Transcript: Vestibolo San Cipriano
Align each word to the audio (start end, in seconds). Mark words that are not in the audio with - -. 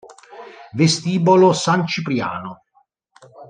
Vestibolo 0.73 1.53
San 1.53 1.85
Cipriano 1.85 2.63